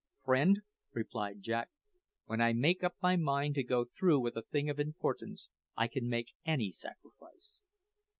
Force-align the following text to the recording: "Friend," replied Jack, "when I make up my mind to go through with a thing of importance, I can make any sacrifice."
"Friend," 0.25 0.59
replied 0.93 1.43
Jack, 1.43 1.69
"when 2.25 2.41
I 2.41 2.53
make 2.53 2.83
up 2.83 2.95
my 3.03 3.15
mind 3.15 3.53
to 3.53 3.63
go 3.63 3.85
through 3.85 4.19
with 4.19 4.35
a 4.35 4.41
thing 4.41 4.67
of 4.67 4.79
importance, 4.79 5.49
I 5.77 5.87
can 5.87 6.09
make 6.09 6.33
any 6.43 6.71
sacrifice." 6.71 7.63